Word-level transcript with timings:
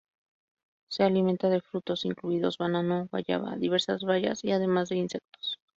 Se 0.89 1.03
alimenta 1.03 1.47
de 1.49 1.61
frutos, 1.61 2.05
incluidos 2.05 2.57
banano, 2.57 3.07
guayaba, 3.11 3.55
diversas 3.55 4.01
bayas 4.01 4.43
y 4.43 4.51
además 4.51 4.89
de 4.89 4.95
insectos. 4.95 5.59